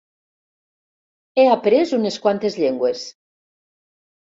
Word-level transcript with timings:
He 1.41 1.45
après 1.57 1.95
unes 1.99 2.19
quantes 2.25 2.59
llengües. 2.65 3.07